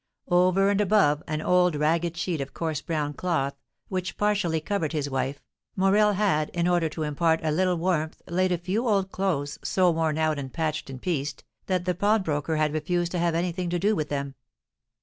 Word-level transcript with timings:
Over 0.29 0.71
and 0.71 0.81
above 0.81 1.21
an 1.27 1.43
old 1.43 1.75
ragged 1.75 2.17
sheet 2.17 2.41
of 2.41 2.55
coarse 2.55 2.81
brown 2.81 3.13
cloth, 3.13 3.53
which 3.87 4.17
partially 4.17 4.59
covered 4.59 4.93
his 4.93 5.11
wife, 5.11 5.43
Morel 5.75 6.13
had, 6.13 6.49
in 6.55 6.67
order 6.67 6.89
to 6.89 7.03
impart 7.03 7.39
a 7.43 7.51
little 7.51 7.75
warmth, 7.75 8.19
laid 8.27 8.51
a 8.51 8.57
few 8.57 8.87
old 8.87 9.11
clothes, 9.11 9.59
so 9.63 9.91
worn 9.91 10.17
out, 10.17 10.39
and 10.39 10.51
patched 10.51 10.89
and 10.89 11.03
pieced, 11.03 11.43
that 11.67 11.85
the 11.85 11.93
pawnbroker 11.93 12.55
had 12.55 12.73
refused 12.73 13.11
to 13.11 13.19
have 13.19 13.35
anything 13.35 13.69
to 13.69 13.77
do 13.77 13.95
with 13.95 14.09
them. 14.09 14.33